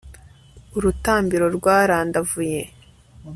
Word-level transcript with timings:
urutambiro 0.77 1.45
rwarandavuye 1.57 2.61